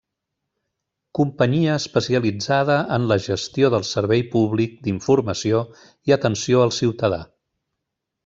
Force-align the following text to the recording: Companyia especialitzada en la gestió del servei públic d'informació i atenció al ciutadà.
Companyia 1.17 1.73
especialitzada 1.81 2.77
en 2.95 3.05
la 3.11 3.17
gestió 3.27 3.69
del 3.75 3.85
servei 3.91 4.25
públic 4.37 4.75
d'informació 4.87 5.61
i 6.11 6.17
atenció 6.19 6.65
al 6.65 6.73
ciutadà. 6.81 7.21